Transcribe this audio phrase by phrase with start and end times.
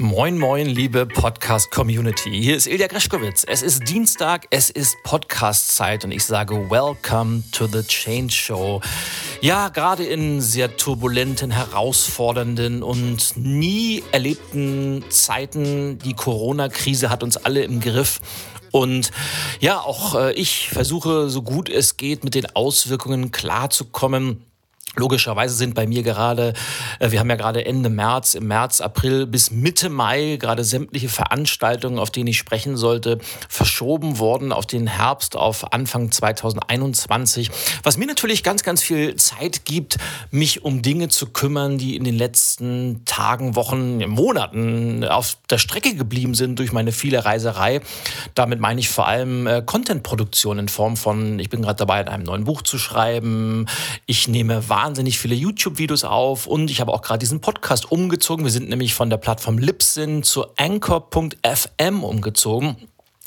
[0.00, 2.30] Moin, moin, liebe Podcast-Community.
[2.30, 3.44] Hier ist Ilja Greschkowitz.
[3.46, 8.80] Es ist Dienstag, es ist Podcast-Zeit und ich sage Welcome to the Change Show.
[9.42, 17.62] Ja, gerade in sehr turbulenten, herausfordernden und nie erlebten Zeiten, die Corona-Krise hat uns alle
[17.62, 18.22] im Griff.
[18.70, 19.10] Und
[19.60, 24.46] ja, auch äh, ich versuche so gut es geht, mit den Auswirkungen klarzukommen
[25.00, 26.52] Logischerweise sind bei mir gerade,
[26.98, 31.08] äh, wir haben ja gerade Ende März, im März, April bis Mitte Mai gerade sämtliche
[31.08, 33.18] Veranstaltungen, auf denen ich sprechen sollte,
[33.48, 37.50] verschoben worden auf den Herbst, auf Anfang 2021.
[37.82, 39.96] Was mir natürlich ganz, ganz viel Zeit gibt,
[40.30, 45.94] mich um Dinge zu kümmern, die in den letzten Tagen, Wochen, Monaten auf der Strecke
[45.94, 47.80] geblieben sind durch meine viele Reiserei.
[48.34, 52.08] Damit meine ich vor allem äh, Contentproduktion in Form von, ich bin gerade dabei, an
[52.08, 53.64] einem neuen Buch zu schreiben.
[54.04, 58.44] Ich nehme wahr wahnsinnig viele YouTube-Videos auf und ich habe auch gerade diesen Podcast umgezogen.
[58.44, 62.76] Wir sind nämlich von der Plattform Libsyn zu Anchor.fm umgezogen.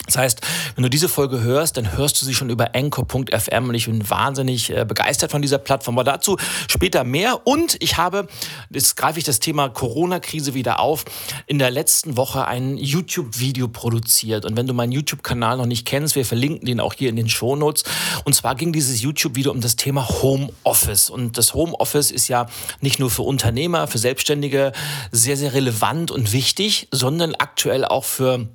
[0.05, 0.41] Das heißt,
[0.75, 4.09] wenn du diese Folge hörst, dann hörst du sie schon über anchor.fm und ich bin
[4.09, 5.97] wahnsinnig äh, begeistert von dieser Plattform.
[5.97, 6.35] Aber dazu
[6.67, 7.47] später mehr.
[7.47, 8.27] Und ich habe,
[8.69, 11.05] jetzt greife ich das Thema Corona-Krise wieder auf,
[11.47, 14.43] in der letzten Woche ein YouTube-Video produziert.
[14.43, 17.29] Und wenn du meinen YouTube-Kanal noch nicht kennst, wir verlinken den auch hier in den
[17.29, 17.85] Shownotes.
[18.25, 21.09] Und zwar ging dieses YouTube-Video um das Thema Homeoffice.
[21.09, 22.47] Und das Homeoffice ist ja
[22.81, 24.73] nicht nur für Unternehmer, für Selbstständige
[25.11, 28.49] sehr, sehr relevant und wichtig, sondern aktuell auch für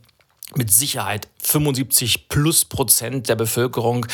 [0.56, 4.06] mit Sicherheit 75 plus Prozent der Bevölkerung,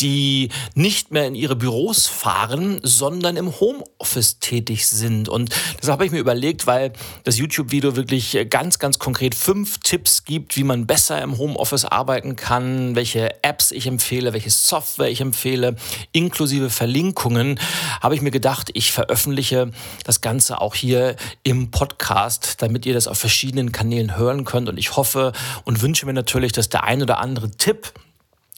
[0.00, 5.28] die nicht mehr in ihre Büros fahren, sondern im Homeoffice tätig sind.
[5.28, 6.92] Und das habe ich mir überlegt, weil
[7.24, 12.36] das YouTube-Video wirklich ganz, ganz konkret fünf Tipps gibt, wie man besser im Homeoffice arbeiten
[12.36, 15.76] kann, welche Apps ich empfehle, welche Software ich empfehle,
[16.12, 17.58] inklusive Verlinkungen,
[18.00, 19.70] habe ich mir gedacht, ich veröffentliche
[20.04, 24.68] das Ganze auch hier im Podcast, damit ihr das auf verschiedenen Kanälen hören könnt.
[24.68, 25.32] Und ich hoffe
[25.64, 27.92] und wünsche mir natürlich, dass der der ein oder andere Tipp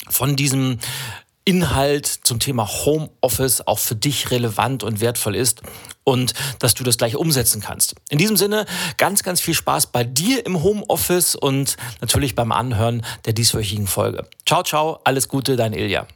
[0.09, 0.79] von diesem
[1.45, 5.63] Inhalt zum Thema Homeoffice auch für dich relevant und wertvoll ist
[6.05, 7.95] und dass du das gleich umsetzen kannst.
[8.11, 8.67] In diesem Sinne,
[8.99, 14.29] ganz, ganz viel Spaß bei dir im Homeoffice und natürlich beim Anhören der dieswöchigen Folge.
[14.47, 16.07] Ciao, ciao, alles Gute, dein Ilja.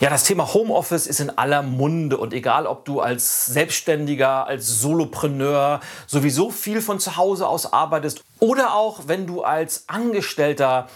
[0.00, 4.80] Ja, das Thema Homeoffice ist in aller Munde und egal, ob du als Selbstständiger, als
[4.80, 10.88] Solopreneur sowieso viel von zu Hause aus arbeitest oder auch wenn du als Angestellter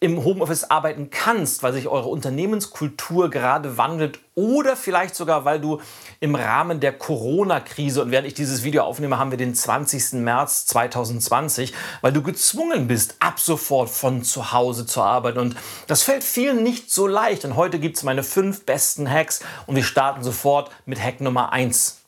[0.00, 5.80] im Homeoffice arbeiten kannst, weil sich eure Unternehmenskultur gerade wandelt oder vielleicht sogar, weil du
[6.20, 10.20] im Rahmen der Corona-Krise, und während ich dieses Video aufnehme, haben wir den 20.
[10.20, 15.40] März 2020, weil du gezwungen bist, ab sofort von zu Hause zu arbeiten.
[15.40, 15.56] Und
[15.88, 17.44] das fällt vielen nicht so leicht.
[17.44, 21.52] Und heute gibt es meine fünf besten Hacks und wir starten sofort mit Hack Nummer
[21.52, 21.98] 1.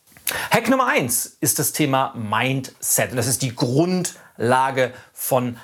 [0.49, 3.11] Hack Nummer 1 ist das Thema Mindset.
[3.11, 5.57] Und das ist die Grundlage von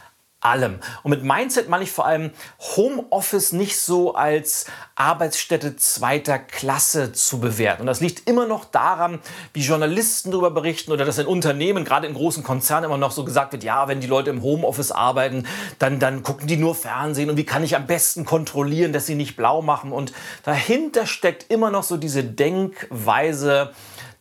[0.48, 0.80] allem.
[1.04, 2.32] Und mit Mindset meine ich vor allem
[2.76, 4.66] Homeoffice nicht so als
[4.96, 7.82] Arbeitsstätte zweiter Klasse zu bewerten.
[7.82, 9.20] Und das liegt immer noch daran,
[9.54, 13.24] wie Journalisten darüber berichten oder dass in Unternehmen, gerade in großen Konzernen, immer noch so
[13.24, 15.46] gesagt wird, ja, wenn die Leute im Homeoffice arbeiten,
[15.80, 19.16] dann, dann gucken die nur Fernsehen und wie kann ich am besten kontrollieren, dass sie
[19.16, 19.92] nicht blau machen.
[19.92, 23.72] Und dahinter steckt immer noch so diese Denkweise,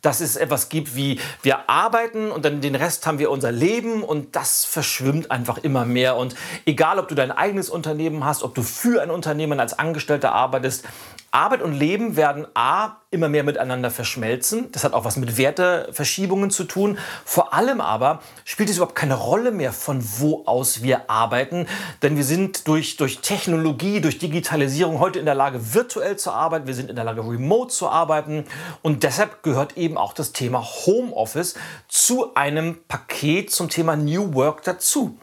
[0.01, 4.03] dass es etwas gibt wie wir arbeiten und dann den Rest haben wir unser Leben
[4.03, 6.15] und das verschwimmt einfach immer mehr.
[6.17, 6.35] Und
[6.65, 10.85] egal, ob du dein eigenes Unternehmen hast, ob du für ein Unternehmen als Angestellter arbeitest,
[11.31, 14.71] Arbeit und Leben werden A immer mehr miteinander verschmelzen.
[14.71, 16.97] Das hat auch was mit Werteverschiebungen zu tun.
[17.25, 21.67] Vor allem aber spielt es überhaupt keine Rolle mehr, von wo aus wir arbeiten.
[22.01, 26.65] Denn wir sind durch, durch Technologie, durch Digitalisierung heute in der Lage, virtuell zu arbeiten.
[26.65, 28.45] Wir sind in der Lage, remote zu arbeiten.
[28.81, 31.55] Und deshalb gehört eben auch das Thema Homeoffice
[31.87, 35.17] zu einem Paket zum Thema New Work dazu.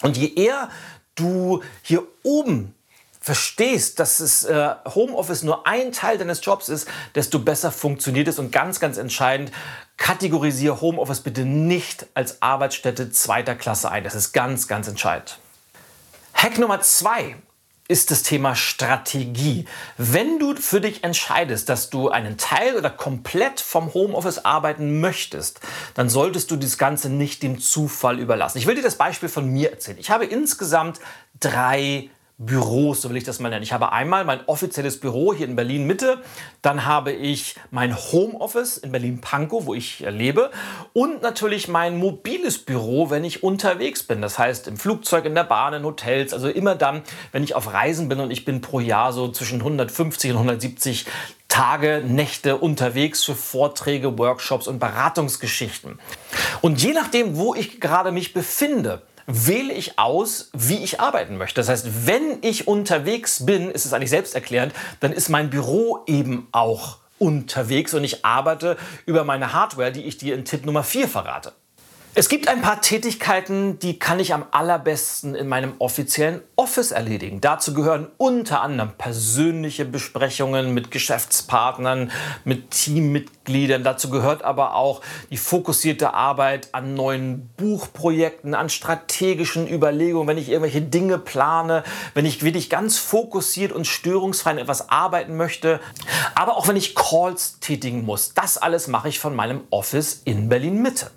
[0.00, 0.70] Und je eher
[1.14, 2.74] du hier oben
[3.22, 8.40] verstehst, dass es äh, Homeoffice nur ein Teil deines Jobs ist, desto besser funktioniert es.
[8.40, 9.52] Und ganz, ganz entscheidend,
[9.96, 14.02] kategorisiere Homeoffice bitte nicht als Arbeitsstätte zweiter Klasse ein.
[14.02, 15.38] Das ist ganz, ganz entscheidend.
[16.34, 17.36] Hack Nummer zwei
[17.86, 19.66] ist das Thema Strategie.
[19.98, 25.60] Wenn du für dich entscheidest, dass du einen Teil oder komplett vom Homeoffice arbeiten möchtest,
[25.94, 28.58] dann solltest du das Ganze nicht dem Zufall überlassen.
[28.58, 29.98] Ich will dir das Beispiel von mir erzählen.
[29.98, 30.98] Ich habe insgesamt
[31.38, 32.10] drei
[32.44, 33.62] Büros, so will ich das mal nennen.
[33.62, 36.18] Ich habe einmal mein offizielles Büro hier in Berlin Mitte,
[36.60, 40.50] dann habe ich mein Homeoffice in Berlin Pankow, wo ich lebe
[40.92, 44.20] und natürlich mein mobiles Büro, wenn ich unterwegs bin.
[44.22, 47.72] Das heißt im Flugzeug, in der Bahn, in Hotels, also immer dann, wenn ich auf
[47.72, 51.06] Reisen bin und ich bin pro Jahr so zwischen 150 und 170
[51.48, 55.98] Tage, Nächte unterwegs für Vorträge, Workshops und Beratungsgeschichten.
[56.62, 61.60] Und je nachdem, wo ich gerade mich befinde, wähle ich aus, wie ich arbeiten möchte.
[61.60, 66.48] Das heißt, wenn ich unterwegs bin, ist es eigentlich selbsterklärend, dann ist mein Büro eben
[66.52, 68.76] auch unterwegs und ich arbeite
[69.06, 71.52] über meine Hardware, die ich dir in Tipp Nummer 4 verrate.
[72.14, 77.40] Es gibt ein paar Tätigkeiten, die kann ich am allerbesten in meinem offiziellen Office erledigen.
[77.40, 82.10] Dazu gehören unter anderem persönliche Besprechungen mit Geschäftspartnern,
[82.44, 83.82] mit Teammitgliedern.
[83.82, 85.00] Dazu gehört aber auch
[85.30, 91.82] die fokussierte Arbeit an neuen Buchprojekten, an strategischen Überlegungen, wenn ich irgendwelche Dinge plane,
[92.12, 95.80] wenn ich wirklich ganz fokussiert und störungsfrei an etwas arbeiten möchte.
[96.34, 98.34] Aber auch wenn ich Calls tätigen muss.
[98.34, 101.10] Das alles mache ich von meinem Office in Berlin Mitte.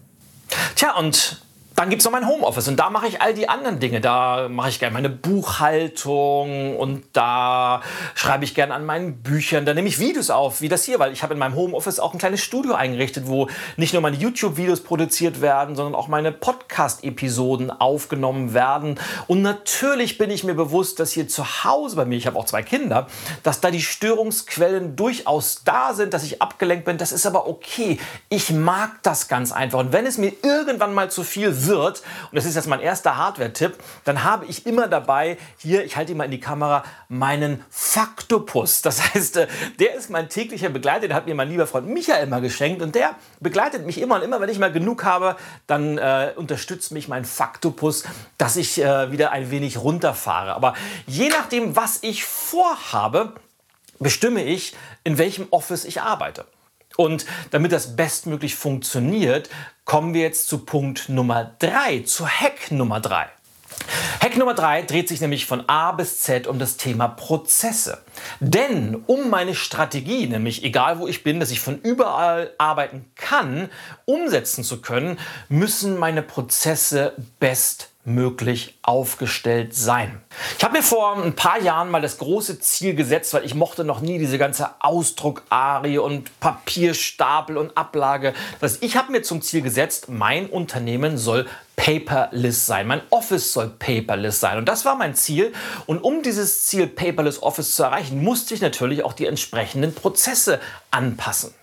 [0.76, 1.42] Tja, und
[1.76, 4.00] dann gibt es noch mein Homeoffice und da mache ich all die anderen Dinge.
[4.00, 7.82] Da mache ich gerne meine Buchhaltung und da
[8.14, 9.66] schreibe ich gerne an meinen Büchern.
[9.66, 12.14] Da nehme ich Videos auf, wie das hier, weil ich habe in meinem Homeoffice auch
[12.14, 17.72] ein kleines Studio eingerichtet, wo nicht nur meine YouTube-Videos produziert werden, sondern auch meine Podcast-Episoden
[17.72, 18.98] aufgenommen werden.
[19.28, 22.46] Und natürlich bin ich mir bewusst, dass hier zu Hause bei mir, ich habe auch
[22.46, 23.08] zwei Kinder,
[23.44, 26.98] dass da die Störungsquellen durchaus da sind, dass ich abgelenkt bin.
[26.98, 28.00] Das ist aber okay.
[28.30, 29.80] Ich mag das ganz einfach.
[29.80, 33.18] Und wenn es mir irgendwann mal zu viel wird, und das ist jetzt mein erster
[33.18, 37.64] Hardware-Tipp, dann habe ich immer dabei, hier, ich halte ihn mal in die Kamera, meinen
[37.70, 38.82] Faktopus.
[38.82, 39.48] Das heißt, äh,
[39.80, 42.96] der ist mein täglicher Begleiter, den hat mir mein lieber Freund Michael mal geschenkt und
[42.96, 45.36] der begleitet mich immer und immer, wenn ich mal genug habe,
[45.68, 48.04] dann äh, unterstützt mich mein Faktopus,
[48.38, 50.54] dass ich äh, wieder ein wenig runterfahre.
[50.54, 50.74] Aber
[51.08, 53.34] je nachdem, was ich vorhabe,
[54.00, 56.46] bestimme ich, in welchem Office ich arbeite.
[56.98, 59.50] Und damit das bestmöglich funktioniert,
[59.86, 63.28] kommen wir jetzt zu Punkt Nummer 3, zu Hack Nummer 3.
[64.22, 68.00] Hack Nummer 3 dreht sich nämlich von A bis Z um das Thema Prozesse.
[68.40, 73.70] Denn um meine Strategie, nämlich egal wo ich bin, dass ich von überall arbeiten kann,
[74.06, 75.20] umsetzen zu können,
[75.50, 80.22] müssen meine Prozesse best möglich aufgestellt sein.
[80.58, 83.84] Ich habe mir vor ein paar Jahren mal das große Ziel gesetzt, weil ich mochte
[83.84, 88.34] noch nie diese ganze Ausdruckarie und Papierstapel und Ablage.
[88.62, 92.88] Das ich habe mir zum Ziel gesetzt, mein Unternehmen soll paperless sein.
[92.88, 94.58] Mein Office soll paperless sein.
[94.58, 95.52] Und das war mein Ziel.
[95.86, 100.60] Und um dieses Ziel paperless Office zu erreichen, musste ich natürlich auch die entsprechenden Prozesse
[100.92, 101.54] anpassen.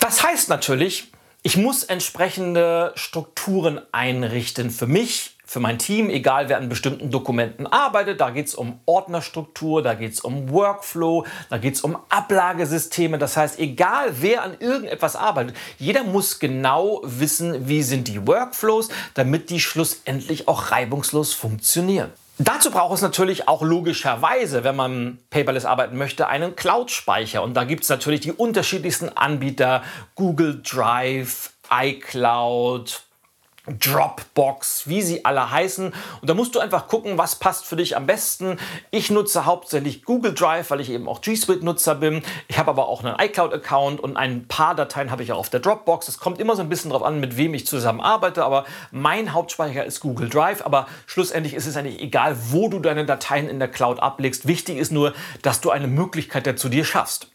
[0.00, 6.58] Das heißt natürlich, ich muss entsprechende Strukturen einrichten für mich, für mein Team, egal wer
[6.58, 8.20] an bestimmten Dokumenten arbeitet.
[8.20, 13.18] Da geht es um Ordnerstruktur, da geht es um Workflow, da geht es um Ablagesysteme.
[13.18, 18.90] Das heißt, egal wer an irgendetwas arbeitet, jeder muss genau wissen, wie sind die Workflows,
[19.14, 22.12] damit die schlussendlich auch reibungslos funktionieren.
[22.38, 27.42] Dazu braucht es natürlich auch logischerweise, wenn man paperless arbeiten möchte, einen Cloud-Speicher.
[27.42, 29.82] Und da gibt es natürlich die unterschiedlichsten Anbieter,
[30.14, 33.02] Google Drive, iCloud,
[33.66, 35.86] Dropbox, wie sie alle heißen.
[36.20, 38.58] Und da musst du einfach gucken, was passt für dich am besten.
[38.90, 42.22] Ich nutze hauptsächlich Google Drive, weil ich eben auch G Suite-Nutzer bin.
[42.48, 45.60] Ich habe aber auch einen iCloud-Account und ein paar Dateien habe ich auch auf der
[45.60, 46.08] Dropbox.
[46.08, 49.32] Es kommt immer so ein bisschen darauf an, mit wem ich zusammen arbeite, aber mein
[49.32, 50.64] Hauptspeicher ist Google Drive.
[50.64, 54.48] Aber schlussendlich ist es eigentlich egal, wo du deine Dateien in der Cloud ablegst.
[54.48, 55.12] Wichtig ist nur,
[55.42, 57.30] dass du eine Möglichkeit dazu dir schaffst.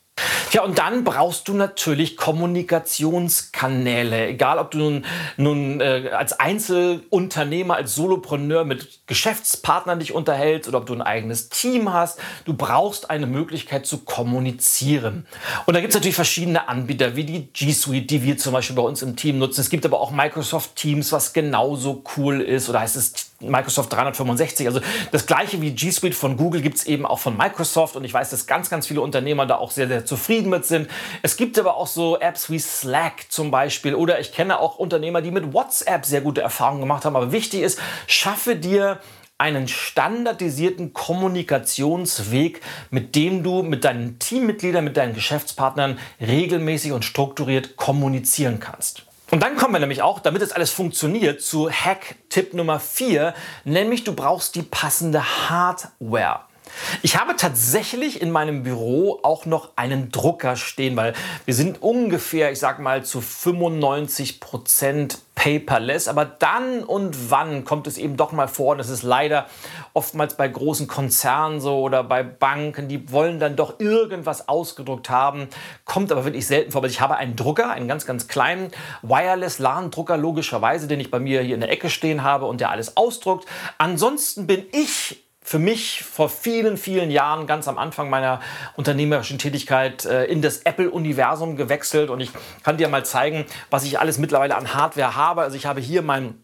[0.56, 4.28] Ja, und dann brauchst du natürlich Kommunikationskanäle.
[4.28, 10.78] Egal, ob du nun, nun äh, als Einzelunternehmer, als Solopreneur mit Geschäftspartnern dich unterhältst oder
[10.78, 12.22] ob du ein eigenes Team hast.
[12.46, 15.28] Du brauchst eine Möglichkeit zu kommunizieren.
[15.66, 18.78] Und da gibt es natürlich verschiedene Anbieter, wie die G Suite, die wir zum Beispiel
[18.78, 19.60] bei uns im Team nutzen.
[19.60, 22.70] Es gibt aber auch Microsoft Teams, was genauso cool ist.
[22.70, 24.68] Oder heißt es Microsoft 365.
[24.68, 27.96] Also das gleiche wie G Suite von Google gibt es eben auch von Microsoft.
[27.96, 30.90] Und ich weiß, dass ganz, ganz viele Unternehmer da auch sehr, sehr zufrieden mit sind.
[31.22, 33.96] Es gibt aber auch so Apps wie Slack zum Beispiel.
[33.96, 37.16] Oder ich kenne auch Unternehmer, die mit WhatsApp sehr gute Erfahrungen gemacht haben.
[37.16, 39.00] Aber wichtig ist, schaffe dir
[39.38, 47.76] einen standardisierten Kommunikationsweg, mit dem du mit deinen Teammitgliedern, mit deinen Geschäftspartnern regelmäßig und strukturiert
[47.76, 49.05] kommunizieren kannst.
[49.32, 54.04] Und dann kommen wir nämlich auch, damit das alles funktioniert, zu Hack-Tipp Nummer 4, nämlich
[54.04, 56.42] du brauchst die passende Hardware.
[57.02, 61.14] Ich habe tatsächlich in meinem Büro auch noch einen Drucker stehen, weil
[61.46, 66.08] wir sind ungefähr, ich sag mal, zu 95 Prozent paperless.
[66.08, 69.46] Aber dann und wann kommt es eben doch mal vor, und das ist leider
[69.94, 75.48] oftmals bei großen Konzernen so oder bei Banken, die wollen dann doch irgendwas ausgedruckt haben,
[75.84, 76.80] kommt aber wirklich selten vor.
[76.80, 78.72] Aber ich habe einen Drucker, einen ganz, ganz kleinen
[79.04, 82.98] Wireless-LAN-Drucker, logischerweise, den ich bei mir hier in der Ecke stehen habe und der alles
[82.98, 83.46] ausdruckt.
[83.78, 88.42] Ansonsten bin ich für mich vor vielen, vielen Jahren, ganz am Anfang meiner
[88.76, 92.10] unternehmerischen Tätigkeit, äh, in das Apple-Universum gewechselt.
[92.10, 92.32] Und ich
[92.64, 95.44] kann dir mal zeigen, was ich alles mittlerweile an Hardware habe.
[95.44, 96.44] Also ich habe hier mein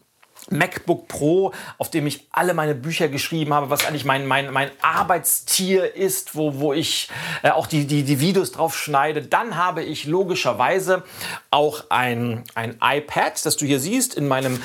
[0.52, 4.70] MacBook Pro, auf dem ich alle meine Bücher geschrieben habe, was eigentlich mein, mein, mein
[4.82, 7.10] Arbeitstier ist, wo, wo ich
[7.42, 9.24] äh, auch die, die, die Videos drauf schneide.
[9.24, 11.04] Dann habe ich logischerweise
[11.50, 14.62] auch ein, ein iPad, das du hier siehst, in meinem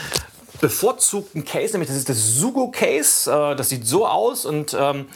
[0.61, 3.29] bevorzugten Case, nämlich das ist das Sugo Case.
[3.31, 5.07] Äh, das sieht so aus und ähm,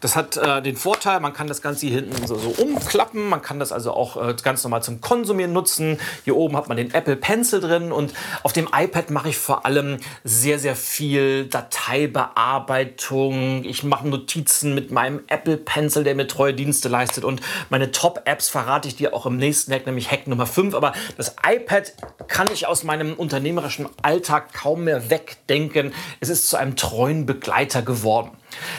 [0.00, 3.28] das hat äh, den Vorteil, man kann das Ganze hier hinten so, so umklappen.
[3.28, 5.98] Man kann das also auch äh, ganz normal zum Konsumieren nutzen.
[6.24, 8.12] Hier oben hat man den Apple Pencil drin und
[8.42, 13.64] auf dem iPad mache ich vor allem sehr, sehr viel Dateibearbeitung.
[13.64, 17.40] Ich mache Notizen mit meinem Apple Pencil, der mir treue Dienste leistet und
[17.70, 20.74] meine Top-Apps verrate ich dir auch im nächsten Hack, nämlich Hack Nummer 5.
[20.74, 21.92] Aber das iPad
[22.26, 25.92] kann ich aus meinem unternehmerischen Alltag kaum mehr wegdenken.
[26.20, 28.30] Es ist zu einem treuen Begleiter geworden.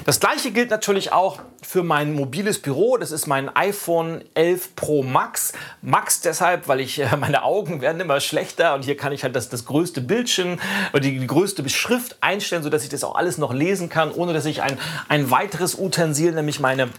[0.05, 2.97] Das gleiche gilt natürlich auch für mein mobiles Büro.
[2.97, 5.53] Das ist mein iPhone 11 Pro Max.
[5.81, 9.49] Max deshalb, weil ich meine Augen werden immer schlechter und hier kann ich halt das,
[9.49, 10.59] das größte Bildschirm
[10.93, 14.33] oder die, die größte Schrift einstellen, sodass ich das auch alles noch lesen kann, ohne
[14.33, 16.89] dass ich ein, ein weiteres Utensil, nämlich meine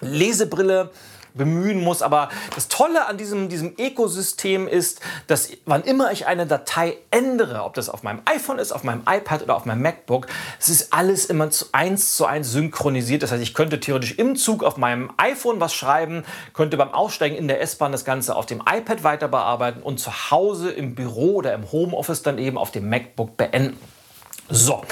[0.00, 0.90] Lesebrille
[1.34, 2.02] bemühen muss.
[2.02, 7.64] Aber das Tolle an diesem, diesem Ökosystem ist, dass wann immer ich eine Datei ändere,
[7.64, 10.26] ob das auf meinem iPhone ist, auf meinem iPad oder auf meinem MacBook,
[10.58, 13.22] es ist alles immer zu eins zu eins synchronisiert.
[13.22, 17.36] Das heißt, ich könnte theoretisch im Zug auf meinem iPhone was schreiben, könnte beim Aussteigen
[17.36, 21.36] in der S-Bahn das Ganze auf dem iPad weiter bearbeiten und zu Hause im Büro
[21.36, 23.78] oder im Homeoffice dann eben auf dem MacBook beenden.
[24.50, 24.82] So,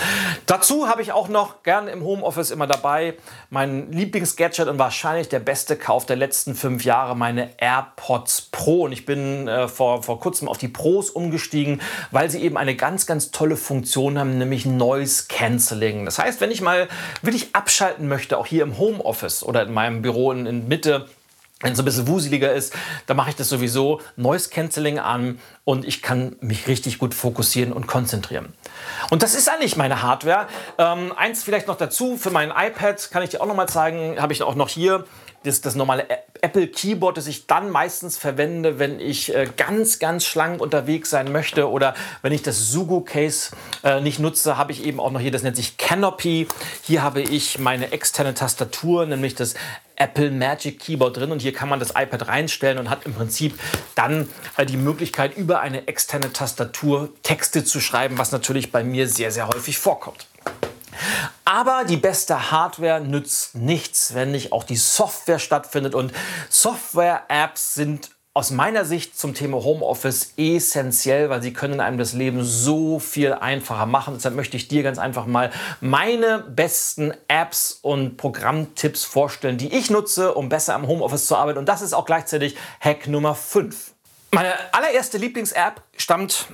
[0.45, 3.15] dazu habe ich auch noch gerne im Homeoffice immer dabei
[3.49, 8.83] mein Lieblingsgadget und wahrscheinlich der beste Kauf der letzten fünf Jahre, meine AirPods Pro.
[8.83, 12.77] Und ich bin äh, vor, vor kurzem auf die Pros umgestiegen, weil sie eben eine
[12.77, 16.05] ganz, ganz tolle Funktion haben, nämlich Noise Cancelling.
[16.05, 16.89] Das heißt, wenn ich mal
[17.23, 21.07] wirklich abschalten möchte, auch hier im Homeoffice oder in meinem Büro in, in Mitte,
[21.61, 22.75] wenn es ein bisschen wuseliger ist,
[23.07, 27.73] dann mache ich das sowieso Noise Cancelling an und ich kann mich richtig gut fokussieren
[27.73, 28.53] und konzentrieren.
[29.09, 30.49] Und das ist eigentlich meine Hardware.
[30.77, 34.21] Ähm, eins vielleicht noch dazu, für mein iPad kann ich dir auch noch mal zeigen,
[34.21, 35.05] habe ich auch noch hier
[35.47, 36.07] das, das normale
[36.41, 41.33] Apple Keyboard, das ich dann meistens verwende, wenn ich äh, ganz, ganz schlank unterwegs sein
[41.33, 45.21] möchte oder wenn ich das Sugo Case äh, nicht nutze, habe ich eben auch noch
[45.21, 46.49] hier, das nennt sich Canopy.
[46.83, 49.55] Hier habe ich meine externe Tastatur, nämlich das
[49.97, 53.59] Apple Magic Keyboard drin und hier kann man das iPad reinstellen und hat im Prinzip
[53.95, 59.09] dann äh, die Möglichkeit, über eine externe Tastatur Texte zu schreiben, was natürlich bei mir
[59.09, 60.27] sehr, sehr häufig vorkommt.
[61.45, 65.95] Aber die beste Hardware nützt nichts, wenn nicht auch die Software stattfindet.
[65.95, 66.13] Und
[66.51, 72.45] Software-Apps sind aus meiner Sicht zum Thema Homeoffice essentiell, weil sie können einem das Leben
[72.45, 74.13] so viel einfacher machen.
[74.13, 79.89] Deshalb möchte ich dir ganz einfach mal meine besten Apps und Programmtipps vorstellen, die ich
[79.89, 81.59] nutze, um besser am Homeoffice zu arbeiten.
[81.59, 83.95] Und das ist auch gleichzeitig Hack Nummer 5.
[84.33, 86.49] Meine allererste Lieblings-App stammt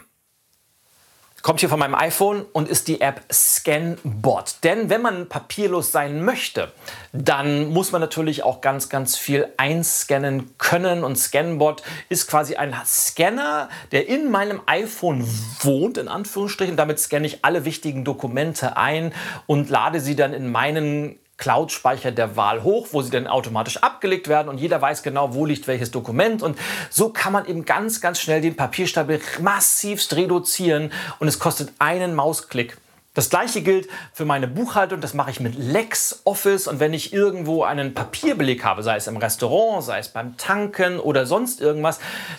[1.43, 4.57] kommt hier von meinem iPhone und ist die App Scanbot.
[4.63, 6.73] Denn wenn man papierlos sein möchte,
[7.13, 11.03] dann muss man natürlich auch ganz, ganz viel einscannen können.
[11.03, 15.27] Und Scanbot ist quasi ein Scanner, der in meinem iPhone
[15.61, 16.77] wohnt, in Anführungsstrichen.
[16.77, 19.13] Damit scanne ich alle wichtigen Dokumente ein
[19.47, 24.29] und lade sie dann in meinen Cloud-Speicher der Wahl hoch, wo sie dann automatisch abgelegt
[24.29, 26.41] werden und jeder weiß genau, wo liegt welches Dokument.
[26.41, 26.57] Und
[26.89, 32.15] so kann man eben ganz, ganz schnell den Papierstapel massivst reduzieren und es kostet einen
[32.15, 32.77] Mausklick.
[33.15, 37.65] Das gleiche gilt für meine Buchhaltung, das mache ich mit LexOffice und wenn ich irgendwo
[37.65, 41.99] einen Papierbeleg habe, sei es im Restaurant, sei es beim Tanken oder sonst irgendwas,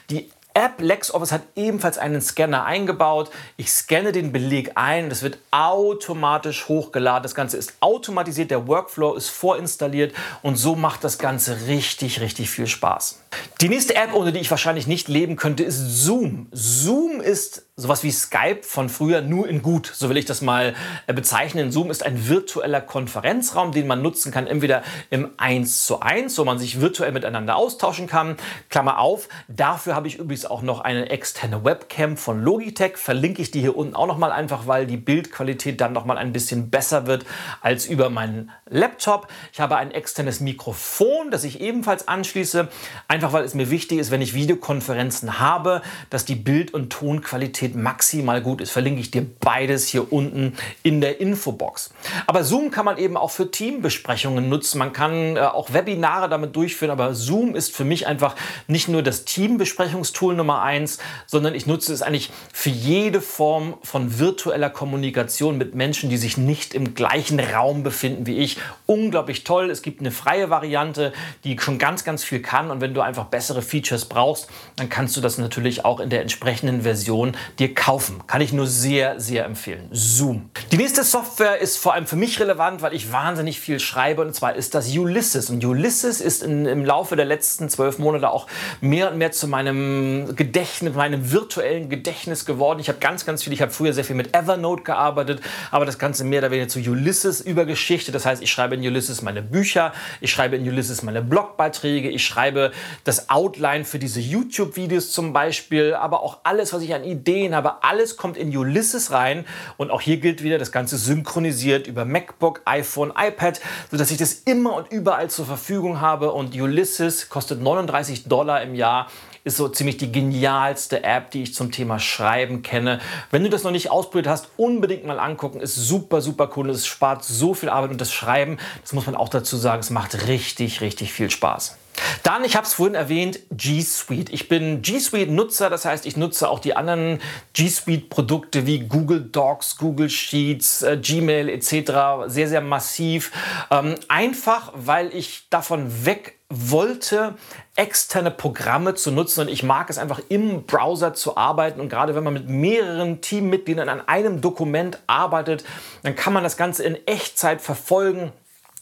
[0.10, 3.32] die App LexOffice hat ebenfalls einen Scanner eingebaut.
[3.58, 7.24] Ich scanne den Beleg ein, das wird automatisch hochgeladen.
[7.24, 12.50] Das Ganze ist automatisiert, der Workflow ist vorinstalliert und so macht das Ganze richtig, richtig
[12.50, 13.20] viel Spaß.
[13.62, 16.48] Die nächste App, ohne die ich wahrscheinlich nicht leben könnte, ist Zoom.
[16.52, 20.76] Zoom ist sowas wie Skype von früher, nur in gut, so will ich das mal
[21.08, 21.72] äh, bezeichnen.
[21.72, 26.44] Zoom ist ein virtueller Konferenzraum, den man nutzen kann, entweder im 1 zu 1, wo
[26.44, 28.38] man sich virtuell miteinander austauschen kann.
[28.70, 33.52] Klammer auf, dafür habe ich übrigens auch noch eine externe Webcam von Logitech, verlinke ich
[33.52, 37.26] die hier unten auch nochmal einfach, weil die Bildqualität dann nochmal ein bisschen besser wird
[37.62, 39.28] als über meinen Laptop.
[39.52, 42.68] Ich habe ein externes Mikrofon, das ich ebenfalls anschließe,
[43.08, 47.44] einfach weil es mir wichtig ist, wenn ich Videokonferenzen habe, dass die Bild- und Tonqualität
[47.54, 51.94] Qualität maximal gut ist, verlinke ich dir beides hier unten in der Infobox.
[52.28, 54.78] Aber Zoom kann man eben auch für Teambesprechungen nutzen.
[54.78, 58.36] Man kann äh, auch Webinare damit durchführen, aber Zoom ist für mich einfach
[58.68, 60.98] nicht nur das Teambesprechungstool, Tool Nummer eins,
[61.28, 66.38] sondern ich nutze es eigentlich für jede Form von virtueller Kommunikation mit Menschen, die sich
[66.38, 68.58] nicht im gleichen Raum befinden wie ich.
[68.86, 69.70] Unglaublich toll.
[69.70, 71.13] Es gibt eine freie Variante,
[71.44, 72.72] die schon ganz, ganz viel kann.
[72.72, 76.22] Und wenn du einfach bessere Features brauchst, dann kannst du das natürlich auch in der
[76.22, 78.22] entsprechenden Version dir kaufen.
[78.28, 79.88] Kann ich nur sehr, sehr empfehlen.
[79.92, 80.50] Zoom.
[80.72, 84.24] Die nächste Software ist vor allem für mich relevant, weil ich wahnsinnig viel schreibe.
[84.24, 85.50] Und zwar ist das Ulysses.
[85.50, 88.48] Und Ulysses ist in, im Laufe der letzten zwölf Monate auch
[88.82, 92.80] mehr und mehr zu meinem Gedächtnis, meinem virtuellen Gedächtnis geworden.
[92.80, 96.00] Ich habe ganz, ganz viel, ich habe früher sehr viel mit Evernote gearbeitet, aber das
[96.00, 98.15] Ganze mehr oder weniger zu Ulysses übergeschichtet.
[98.15, 102.25] Das heißt, ich schreibe in Ulysses meine Bücher, ich schreibe in Ulysses meine Blogbeiträge, ich
[102.25, 102.72] schreibe
[103.03, 107.84] das Outline für diese YouTube-Videos zum Beispiel, aber auch alles, was ich an Ideen habe,
[107.84, 109.46] alles kommt in Ulysses rein.
[109.77, 113.60] Und auch hier gilt wieder, das Ganze synchronisiert über MacBook, iPhone, iPad,
[113.92, 116.32] sodass ich das immer und überall zur Verfügung habe.
[116.32, 119.10] Und Ulysses kostet 39 Dollar im Jahr
[119.44, 123.00] ist so ziemlich die genialste App, die ich zum Thema Schreiben kenne.
[123.32, 125.60] Wenn du das noch nicht ausprobiert hast, unbedingt mal angucken.
[125.60, 126.70] Ist super, super cool.
[126.70, 129.90] Es spart so viel Arbeit und das Schreiben, das muss man auch dazu sagen, es
[129.90, 131.78] macht richtig, richtig viel Spaß.
[132.24, 134.32] Dann, ich habe es vorhin erwähnt, G Suite.
[134.32, 137.20] Ich bin G Suite-Nutzer, das heißt, ich nutze auch die anderen
[137.54, 142.28] G Suite-Produkte wie Google Docs, Google Sheets, äh, Gmail etc.
[142.28, 143.32] sehr, sehr massiv.
[143.72, 147.36] Ähm, einfach, weil ich davon weg wollte,
[147.76, 152.16] externe Programme zu nutzen und ich mag es einfach im Browser zu arbeiten und gerade
[152.16, 155.64] wenn man mit mehreren Teammitgliedern an einem Dokument arbeitet,
[156.04, 158.32] dann kann man das Ganze in Echtzeit verfolgen.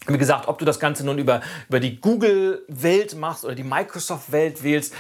[0.08, 4.64] Wie gesagt, ob du das Ganze nun über, über die Google-Welt machst oder die Microsoft-Welt
[4.64, 4.94] wählst,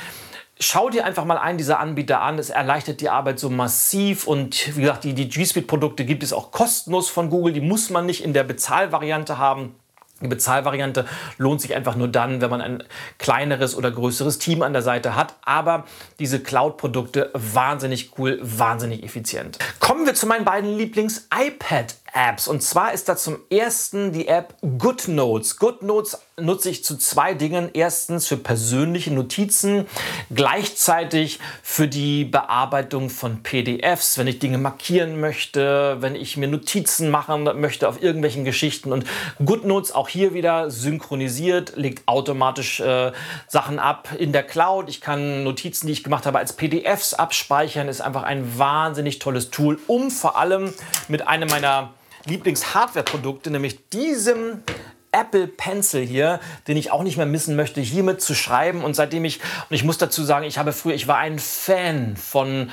[0.63, 2.37] Schau dir einfach mal einen dieser Anbieter an.
[2.37, 4.27] Es erleichtert die Arbeit so massiv.
[4.27, 7.51] Und wie gesagt, die, die G Suite-Produkte gibt es auch kostenlos von Google.
[7.51, 9.73] Die muss man nicht in der Bezahlvariante haben.
[10.21, 11.05] Die Bezahlvariante
[11.39, 12.83] lohnt sich einfach nur dann, wenn man ein
[13.17, 15.35] kleineres oder größeres Team an der Seite hat.
[15.43, 15.85] Aber
[16.19, 19.57] diese Cloud-Produkte wahnsinnig cool, wahnsinnig effizient.
[19.79, 22.47] Kommen wir zu meinen beiden Lieblings-iPad Apps.
[22.47, 25.57] Und zwar ist da zum ersten die App GoodNotes.
[25.57, 27.69] GoodNotes nutze ich zu zwei Dingen.
[27.73, 29.87] Erstens für persönliche Notizen,
[30.33, 37.09] gleichzeitig für die Bearbeitung von PDFs, wenn ich Dinge markieren möchte, wenn ich mir Notizen
[37.09, 38.91] machen möchte auf irgendwelchen Geschichten.
[38.91, 39.05] Und
[39.43, 43.11] GoodNotes auch hier wieder synchronisiert, legt automatisch äh,
[43.47, 44.89] Sachen ab in der Cloud.
[44.89, 47.87] Ich kann Notizen, die ich gemacht habe, als PDFs abspeichern.
[47.87, 50.73] Ist einfach ein wahnsinnig tolles Tool, um vor allem
[51.07, 51.91] mit einem meiner
[52.25, 54.63] Lieblings-Hardware-Produkte, nämlich diesem
[55.11, 58.83] Apple Pencil hier, den ich auch nicht mehr missen möchte, hiermit zu schreiben.
[58.83, 62.15] Und seitdem ich, und ich muss dazu sagen, ich habe früher, ich war ein Fan
[62.15, 62.69] von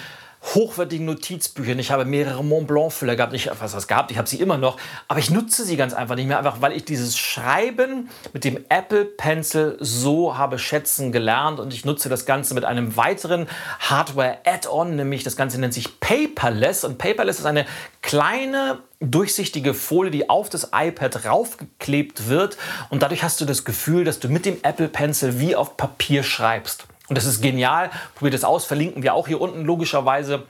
[0.54, 1.78] hochwertigen Notizbüchern.
[1.78, 3.34] Ich habe mehrere Mont Blanc Füller gehabt.
[3.34, 6.14] Ich was das gehabt, ich habe sie immer noch, aber ich nutze sie ganz einfach
[6.14, 11.58] nicht mehr, einfach weil ich dieses Schreiben mit dem Apple Pencil so habe schätzen gelernt
[11.58, 13.48] und ich nutze das Ganze mit einem weiteren
[13.80, 17.66] Hardware Add-on, nämlich das Ganze nennt sich Paperless und Paperless ist eine
[18.00, 22.56] kleine durchsichtige Folie, die auf das iPad raufgeklebt wird
[22.90, 26.22] und dadurch hast du das Gefühl, dass du mit dem Apple Pencil wie auf Papier
[26.22, 26.86] schreibst.
[27.08, 27.90] Und das ist genial.
[28.14, 30.44] Probiert es aus, verlinken wir auch hier unten logischerweise.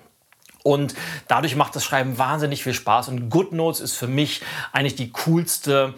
[0.64, 0.94] Und
[1.28, 3.08] dadurch macht das Schreiben wahnsinnig viel Spaß.
[3.08, 5.94] Und GoodNotes ist für mich eigentlich die coolste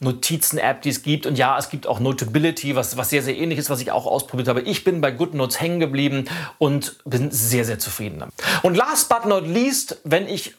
[0.00, 1.26] Notizen-App, die es gibt.
[1.26, 4.06] Und ja, es gibt auch Notability, was, was sehr, sehr ähnlich ist, was ich auch
[4.06, 4.60] ausprobiert habe.
[4.60, 6.26] Ich bin bei GoodNotes hängen geblieben
[6.58, 8.34] und bin sehr, sehr zufrieden damit.
[8.62, 10.54] Und last but not least, wenn ich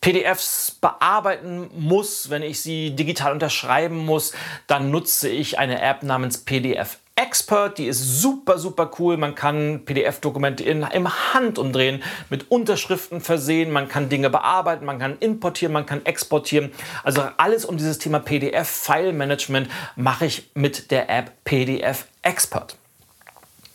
[0.00, 4.32] PDFs bearbeiten muss, wenn ich sie digital unterschreiben muss,
[4.66, 9.16] dann nutze ich eine App namens PDF Expert, die ist super, super cool.
[9.16, 13.72] Man kann PDF-Dokumente im Handumdrehen mit Unterschriften versehen.
[13.72, 16.70] Man kann Dinge bearbeiten, man kann importieren, man kann exportieren.
[17.02, 22.76] Also alles um dieses Thema PDF-File-Management mache ich mit der App PDF Expert.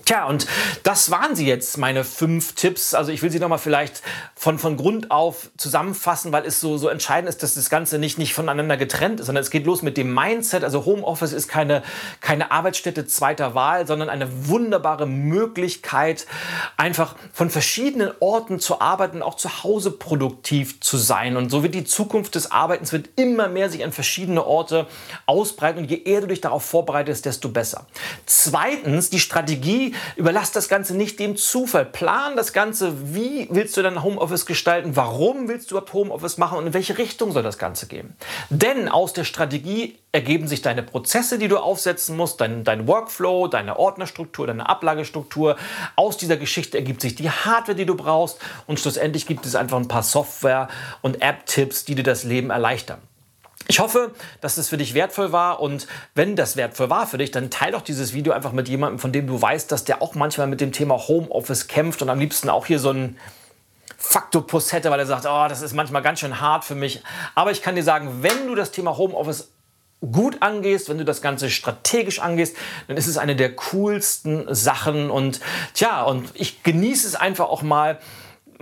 [0.06, 0.48] Tja, und
[0.84, 2.94] das waren sie jetzt, meine fünf Tipps.
[2.94, 4.02] Also ich will sie nochmal vielleicht
[4.36, 8.18] von, von Grund auf zusammenfassen, weil es so, so entscheidend ist, dass das Ganze nicht,
[8.18, 10.66] nicht voneinander getrennt ist, sondern es geht los mit dem Mindset.
[10.66, 11.84] Also Homeoffice ist keine,
[12.20, 16.28] keine Arbeitsstätte zweiter Wahl, sondern eine wunderbare Möglichkeit,
[16.76, 21.38] einfach von verschiedenen Orten zu arbeiten, auch zu Hause produktiv zu sein.
[21.38, 24.88] Und so wird die Zukunft des Arbeitens wird immer mehr sich an verschiedene Orte
[25.28, 25.80] ausbreiten.
[25.80, 27.86] Und je eher du dich darauf vorbereitest, desto besser.
[28.26, 31.86] Zweitens, die Strategie, überlass das Ganze nicht dem Zufall.
[31.86, 36.58] Plan das Ganze, wie willst du dein Homeoffice gestalten, warum willst du überhaupt Homeoffice machen
[36.58, 38.16] und in welche Richtung soll das Ganze gehen.
[38.50, 43.48] Denn aus der Strategie ergeben sich deine Prozesse, die du aufsetzen musst, dein, dein Workflow,
[43.48, 45.58] deine Ordnerstruktur, deine Ablagestruktur.
[45.96, 49.78] Aus dieser Geschichte ergibt sich die Hardware, die du brauchst und schlussendlich gibt es einfach
[49.78, 50.68] ein paar Software-
[51.02, 53.00] und App-Tipps, die dir das Leben erleichtern.
[53.74, 57.32] Ich hoffe, dass es für dich wertvoll war und wenn das wertvoll war für dich,
[57.32, 60.14] dann teile doch dieses Video einfach mit jemandem, von dem du weißt, dass der auch
[60.14, 63.18] manchmal mit dem Thema Homeoffice kämpft und am liebsten auch hier so ein
[63.98, 67.02] Faktopus hätte, weil er sagt, oh, das ist manchmal ganz schön hart für mich.
[67.34, 69.50] Aber ich kann dir sagen, wenn du das Thema Homeoffice
[70.02, 72.56] gut angehst, wenn du das Ganze strategisch angehst,
[72.88, 75.40] dann ist es eine der coolsten Sachen und
[75.74, 77.98] tja, und ich genieße es einfach auch mal,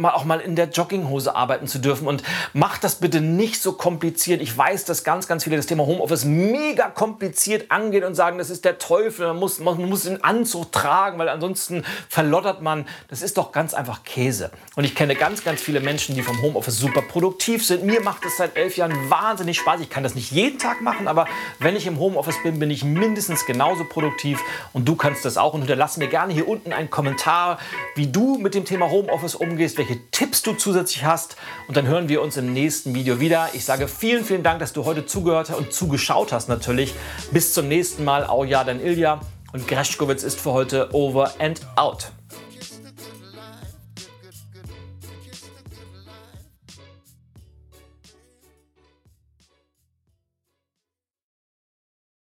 [0.02, 2.08] mal auch mal in der Jogginghose arbeiten zu dürfen.
[2.08, 4.42] Und macht das bitte nicht so kompliziert.
[4.42, 8.50] Ich weiß, dass ganz, ganz viele das Thema Homeoffice mega kompliziert angehen und sagen, das
[8.50, 12.86] ist der Teufel, man muss, man muss einen Anzug tragen, weil ansonsten verlottert man.
[13.10, 14.52] Das ist doch ganz einfach Käse.
[14.76, 17.84] Und ich kenne ganz, ganz viele Menschen, die vom Homeoffice super produktiv sind.
[17.84, 19.82] Mir macht es seit elf Jahren wahnsinnig Spaß.
[19.82, 21.28] Ich kann das nicht jeden Tag machen, aber
[21.60, 24.40] wenn ich im Homeoffice bin, bin ich mindestens genauso produktiv.
[24.74, 25.54] Und du kannst das auch.
[25.54, 27.60] Und hinterlass mir gerne hier unten einen Kommentar,
[27.96, 31.36] wie du mit dem Thema Homeoffice umgehst, welche Tipps du zusätzlich hast.
[31.68, 33.50] Und dann hören wir uns im nächsten Video wieder.
[33.54, 36.94] Ich sage vielen, vielen Dank, dass du heute zugehört und zugeschaut hast natürlich.
[37.32, 38.26] Bis zum nächsten Mal.
[38.26, 39.22] Au ja, dein Ilja.
[39.54, 42.12] Und Greschkowitz ist für heute over and out.